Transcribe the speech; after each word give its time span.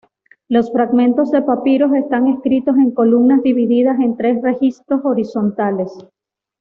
Los 0.47 0.71
fragmentos 0.71 1.29
de 1.29 1.43
papiros 1.43 1.93
están 1.93 2.25
escritos 2.25 2.75
en 2.75 2.89
columnas 2.89 3.43
divididas 3.43 3.99
en 3.99 4.17
tres 4.17 4.41
registros 4.41 5.01
horizontales. 5.05 5.91